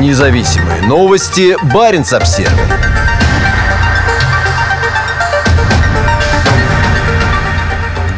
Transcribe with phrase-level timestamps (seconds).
[0.00, 1.54] Независимые новости.
[1.74, 2.56] Барин обсерва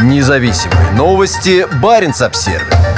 [0.02, 2.91] Независимые новости Баренц Обсервер.